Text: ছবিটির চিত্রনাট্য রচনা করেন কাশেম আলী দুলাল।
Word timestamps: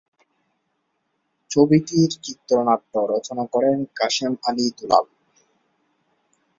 ছবিটির 1.51 2.11
চিত্রনাট্য 2.23 2.93
রচনা 3.13 3.43
করেন 3.53 3.77
কাশেম 3.95 4.33
আলী 4.47 4.65
দুলাল। 4.77 5.05